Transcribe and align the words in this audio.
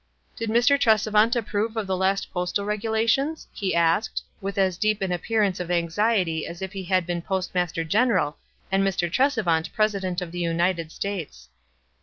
"Did 0.35 0.49
Mr. 0.49 0.79
Tresevant 0.79 1.35
approve 1.35 1.77
of 1.77 1.85
the 1.85 1.95
last 1.95 2.31
postal 2.33 2.65
regulations?" 2.65 3.45
he 3.61 3.75
asked, 3.75 4.23
with 4.41 4.57
as 4.57 4.75
deep 4.79 4.99
an 5.03 5.11
appear 5.11 5.43
ance 5.43 5.59
of 5.59 5.69
anxiety 5.69 6.47
as 6.47 6.63
if 6.63 6.73
he 6.73 6.85
had 6.85 7.05
been 7.05 7.21
Postmaster 7.21 7.83
General 7.83 8.35
and 8.71 8.81
Mr. 8.83 9.11
Tresevant 9.11 9.71
President 9.73 10.19
of 10.19 10.31
the 10.31 10.39
United 10.39 10.91
States. 10.91 11.49